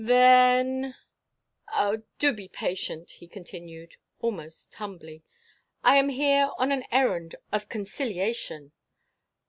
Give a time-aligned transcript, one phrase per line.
[0.03, 0.95] "Then—?"
[1.67, 5.21] "Ah, do be patient," he continued, almost humbly.
[5.83, 8.71] "I am here on an errand of conciliation."